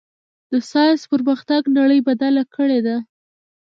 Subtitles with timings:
[0.51, 2.97] د ساینس پرمختګ نړۍ بدله کړې ده.